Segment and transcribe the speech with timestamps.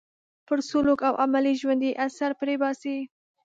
[0.47, 2.97] پر سلوک او عملي ژوند یې اثر پرې باسي.